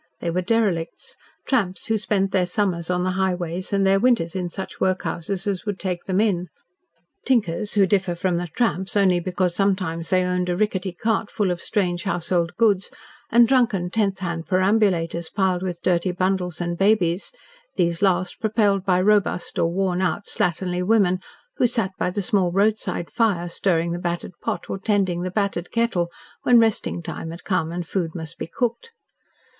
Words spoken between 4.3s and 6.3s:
in such workhouses as would take them